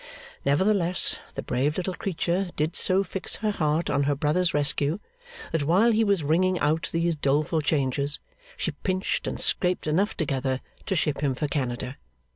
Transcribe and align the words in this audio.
Nevertheless, 0.43 1.19
the 1.35 1.43
brave 1.43 1.77
little 1.77 1.93
creature 1.93 2.49
did 2.55 2.75
so 2.75 3.03
fix 3.03 3.35
her 3.35 3.51
heart 3.51 3.87
on 3.87 4.01
her 4.05 4.15
brother's 4.15 4.51
rescue, 4.51 4.97
that 5.51 5.61
while 5.61 5.91
he 5.91 6.03
was 6.03 6.23
ringing 6.23 6.57
out 6.57 6.89
these 6.91 7.15
doleful 7.15 7.61
changes, 7.61 8.19
she 8.57 8.71
pinched 8.71 9.27
and 9.27 9.39
scraped 9.39 9.85
enough 9.85 10.17
together 10.17 10.61
to 10.87 10.95
ship 10.95 11.21
him 11.21 11.35
for 11.35 11.47
Canada. 11.47 11.97